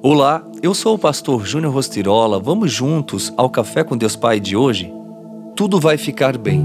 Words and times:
Olá, 0.00 0.46
eu 0.62 0.74
sou 0.74 0.94
o 0.94 0.98
pastor 0.98 1.44
Júnior 1.44 1.74
Rostirola. 1.74 2.38
Vamos 2.38 2.70
juntos 2.70 3.32
ao 3.36 3.50
Café 3.50 3.82
com 3.82 3.96
Deus 3.96 4.14
Pai 4.14 4.38
de 4.38 4.56
hoje? 4.56 4.94
Tudo 5.56 5.80
vai 5.80 5.98
ficar 5.98 6.38
bem, 6.38 6.64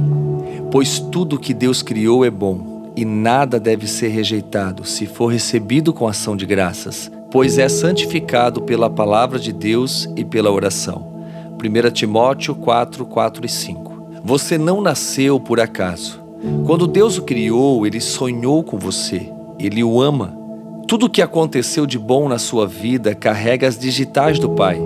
pois 0.70 1.00
tudo 1.00 1.40
que 1.40 1.52
Deus 1.52 1.82
criou 1.82 2.24
é 2.24 2.30
bom 2.30 2.94
e 2.96 3.04
nada 3.04 3.60
deve 3.60 3.88
ser 3.88 4.10
rejeitado 4.10 4.86
se 4.86 5.08
for 5.08 5.34
recebido 5.34 5.92
com 5.92 6.08
ação 6.08 6.38
de 6.38 6.46
graças, 6.46 7.12
pois 7.32 7.58
é 7.58 7.68
santificado 7.68 8.62
pela 8.62 8.88
palavra 8.88 9.40
de 9.40 9.52
Deus 9.52 10.08
e 10.16 10.24
pela 10.24 10.52
oração. 10.52 11.12
1 11.54 11.92
Timóteo 11.92 12.54
4, 12.54 13.04
4 13.04 13.46
e 13.48 13.50
5. 13.50 14.22
Você 14.24 14.60
não 14.60 14.80
nasceu 14.80 15.40
por 15.40 15.60
acaso. 15.60 16.22
Quando 16.68 16.86
Deus 16.86 17.18
o 17.18 17.24
criou, 17.24 17.88
ele 17.88 18.00
sonhou 18.00 18.64
com 18.64 18.78
você. 18.78 19.28
Ele 19.58 19.84
o 19.84 20.00
ama 20.00 20.43
tudo 20.94 21.08
o 21.08 21.10
que 21.10 21.24
aconteceu 21.24 21.88
de 21.88 21.98
bom 21.98 22.30
na 22.30 22.38
sua 22.38 22.68
vida 22.68 23.16
carrega 23.16 23.68
as 23.68 23.80
digitais 23.80 24.38
do 24.38 24.52
Pai. 24.52 24.80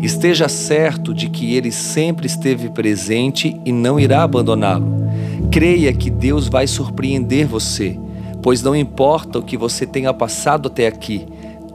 Esteja 0.00 0.48
certo 0.48 1.12
de 1.12 1.28
que 1.28 1.54
Ele 1.54 1.70
sempre 1.70 2.26
esteve 2.26 2.70
presente 2.70 3.60
e 3.62 3.70
não 3.70 4.00
irá 4.00 4.22
abandoná-lo. 4.22 5.06
Creia 5.52 5.92
que 5.92 6.08
Deus 6.08 6.48
vai 6.48 6.66
surpreender 6.66 7.46
você, 7.46 8.00
pois 8.42 8.62
não 8.62 8.74
importa 8.74 9.38
o 9.38 9.42
que 9.42 9.54
você 9.54 9.84
tenha 9.84 10.14
passado 10.14 10.68
até 10.68 10.86
aqui, 10.86 11.28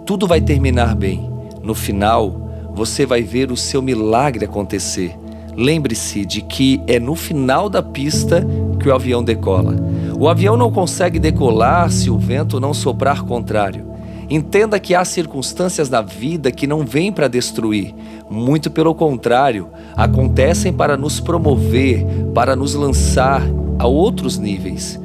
tudo 0.04 0.26
vai 0.26 0.42
terminar 0.42 0.96
bem. 0.96 1.30
No 1.62 1.76
final, 1.76 2.72
você 2.74 3.06
vai 3.06 3.22
ver 3.22 3.52
o 3.52 3.56
seu 3.56 3.84
milagre 3.84 4.46
acontecer. 4.46 5.16
Lembre-se 5.56 6.26
de 6.26 6.42
que 6.42 6.82
é 6.88 7.00
no 7.00 7.14
final 7.14 7.70
da 7.70 7.84
pista 7.84 8.44
que 8.82 8.90
o 8.90 8.96
avião 8.96 9.24
decola. 9.24 9.76
O 10.18 10.30
avião 10.30 10.56
não 10.56 10.72
consegue 10.72 11.20
decolar 11.20 11.92
se 11.92 12.10
o 12.10 12.18
vento 12.18 12.60
não 12.60 12.74
soprar 12.74 13.24
contrário. 13.24 13.94
Entenda 14.30 14.80
que 14.80 14.96
há 14.96 15.04
circunstâncias 15.04 15.90
na 15.90 16.02
vida 16.02 16.52
que 16.52 16.66
não 16.66 16.86
vêm 16.86 17.12
para 17.12 17.28
destruir, 17.28 17.94
muito 18.30 18.72
pelo 18.72 18.96
contrário, 18.96 19.70
acontecem 19.96 20.74
para 20.74 20.98
nos 20.98 21.20
promover, 21.20 22.06
para 22.34 22.56
nos 22.56 22.74
lançar 22.74 23.44
a 23.78 23.86
outros 23.86 24.38
níveis. 24.38 25.00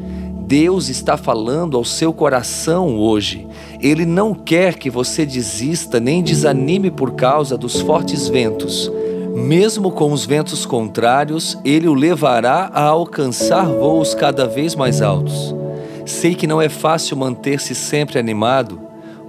Deus 0.47 0.89
está 0.89 1.17
falando 1.17 1.77
ao 1.77 1.85
seu 1.85 2.13
coração 2.13 2.97
hoje. 2.97 3.47
Ele 3.81 4.07
não 4.07 4.35
quer 4.35 4.75
que 4.75 4.91
você 4.91 5.27
desista 5.27 6.01
nem 6.01 6.23
desanime 6.23 6.91
por 6.91 7.13
causa 7.13 7.59
dos 7.59 7.81
fortes 7.81 8.27
ventos. 8.27 8.91
Mesmo 9.35 9.93
com 9.93 10.13
os 10.13 10.27
ventos 10.27 10.67
contrários, 10.67 11.57
ele 11.65 11.87
o 11.87 11.95
levará 11.95 12.71
a 12.73 12.83
alcançar 12.83 13.67
voos 13.67 14.15
cada 14.15 14.47
vez 14.47 14.75
mais 14.75 15.01
altos. 15.01 15.55
Sei 16.05 16.35
que 16.35 16.47
não 16.47 16.61
é 16.61 16.69
fácil 16.69 17.17
manter-se 17.17 17.75
sempre 17.75 18.19
animado. 18.19 18.81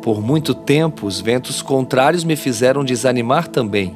Por 0.02 0.20
muito 0.22 0.56
tempo, 0.56 1.06
os 1.06 1.22
ventos 1.22 1.62
contrários 1.62 2.24
me 2.24 2.36
fizeram 2.36 2.84
desanimar 2.84 3.48
também. 3.48 3.96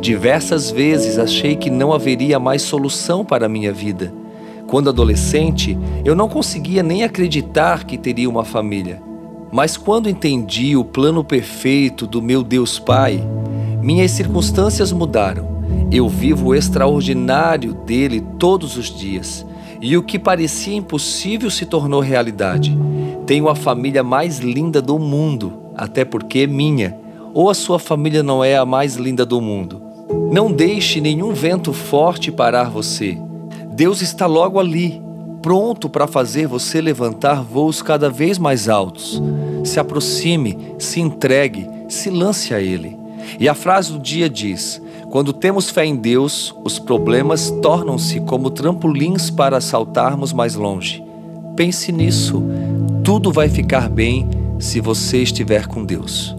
Diversas 0.00 0.70
vezes 0.70 1.18
achei 1.18 1.54
que 1.54 1.68
não 1.68 1.92
haveria 1.92 2.38
mais 2.38 2.62
solução 2.62 3.24
para 3.24 3.46
a 3.46 3.48
minha 3.48 3.72
vida. 3.72 4.12
Quando 4.66 4.88
adolescente, 4.88 5.76
eu 6.02 6.14
não 6.14 6.28
conseguia 6.30 6.82
nem 6.82 7.04
acreditar 7.04 7.84
que 7.84 7.98
teria 7.98 8.28
uma 8.28 8.44
família. 8.44 9.02
Mas 9.52 9.76
quando 9.76 10.08
entendi 10.08 10.74
o 10.78 10.84
plano 10.84 11.22
perfeito 11.22 12.06
do 12.06 12.22
meu 12.22 12.42
Deus 12.42 12.78
Pai, 12.78 13.22
minhas 13.82 14.12
circunstâncias 14.12 14.92
mudaram. 14.92 15.60
Eu 15.90 16.08
vivo 16.08 16.48
o 16.48 16.54
extraordinário 16.54 17.74
dele 17.74 18.24
todos 18.38 18.76
os 18.76 18.86
dias. 18.86 19.44
E 19.80 19.96
o 19.96 20.02
que 20.02 20.18
parecia 20.18 20.76
impossível 20.76 21.50
se 21.50 21.66
tornou 21.66 22.00
realidade. 22.00 22.78
Tenho 23.26 23.48
a 23.48 23.56
família 23.56 24.04
mais 24.04 24.38
linda 24.38 24.80
do 24.80 24.98
mundo, 24.98 25.52
até 25.76 26.04
porque 26.04 26.40
é 26.40 26.46
minha. 26.46 26.96
Ou 27.34 27.50
a 27.50 27.54
sua 27.54 27.80
família 27.80 28.22
não 28.22 28.44
é 28.44 28.56
a 28.56 28.64
mais 28.64 28.94
linda 28.94 29.26
do 29.26 29.40
mundo. 29.40 29.82
Não 30.30 30.52
deixe 30.52 31.00
nenhum 31.00 31.32
vento 31.32 31.72
forte 31.72 32.30
parar 32.30 32.70
você. 32.70 33.18
Deus 33.72 34.00
está 34.00 34.26
logo 34.26 34.60
ali, 34.60 35.02
pronto 35.42 35.88
para 35.88 36.06
fazer 36.06 36.46
você 36.46 36.80
levantar 36.80 37.42
voos 37.42 37.82
cada 37.82 38.08
vez 38.08 38.38
mais 38.38 38.68
altos. 38.68 39.20
Se 39.64 39.80
aproxime, 39.80 40.74
se 40.78 41.00
entregue, 41.00 41.68
se 41.88 42.08
lance 42.10 42.54
a 42.54 42.60
Ele. 42.60 43.01
E 43.38 43.48
a 43.48 43.54
frase 43.54 43.92
do 43.92 43.98
dia 43.98 44.28
diz: 44.28 44.80
Quando 45.10 45.32
temos 45.32 45.70
fé 45.70 45.84
em 45.84 45.96
Deus, 45.96 46.54
os 46.64 46.78
problemas 46.78 47.50
tornam-se 47.62 48.20
como 48.20 48.50
trampolins 48.50 49.30
para 49.30 49.60
saltarmos 49.60 50.32
mais 50.32 50.54
longe. 50.54 51.02
Pense 51.56 51.92
nisso. 51.92 52.42
Tudo 53.04 53.32
vai 53.32 53.48
ficar 53.48 53.88
bem 53.88 54.28
se 54.58 54.80
você 54.80 55.22
estiver 55.22 55.66
com 55.66 55.84
Deus. 55.84 56.36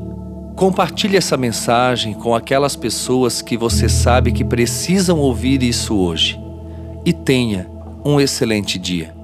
Compartilhe 0.56 1.18
essa 1.18 1.36
mensagem 1.36 2.14
com 2.14 2.34
aquelas 2.34 2.76
pessoas 2.76 3.42
que 3.42 3.58
você 3.58 3.90
sabe 3.90 4.32
que 4.32 4.44
precisam 4.44 5.20
ouvir 5.20 5.62
isso 5.64 5.96
hoje. 5.96 6.40
E 7.06 7.12
tenha 7.12 7.70
um 8.06 8.20
excelente 8.20 8.80
dia. 8.80 9.23